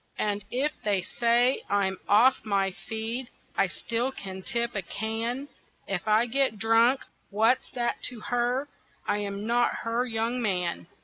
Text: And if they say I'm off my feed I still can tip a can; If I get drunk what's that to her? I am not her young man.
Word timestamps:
And 0.17 0.43
if 0.49 0.71
they 0.83 1.03
say 1.03 1.61
I'm 1.69 1.99
off 2.07 2.43
my 2.43 2.71
feed 2.71 3.27
I 3.55 3.67
still 3.67 4.11
can 4.11 4.41
tip 4.41 4.73
a 4.73 4.81
can; 4.81 5.47
If 5.87 6.07
I 6.07 6.25
get 6.25 6.57
drunk 6.57 7.01
what's 7.29 7.69
that 7.75 8.01
to 8.05 8.19
her? 8.19 8.67
I 9.07 9.19
am 9.19 9.45
not 9.45 9.73
her 9.83 10.03
young 10.07 10.41
man. 10.41 10.87